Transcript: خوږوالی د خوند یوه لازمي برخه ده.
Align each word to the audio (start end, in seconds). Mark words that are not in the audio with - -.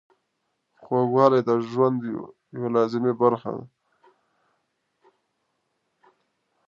خوږوالی 0.83 1.39
د 1.47 1.49
خوند 1.69 1.99
یوه 2.59 2.69
لازمي 2.75 3.13
برخه 3.21 3.51
ده. 3.57 3.65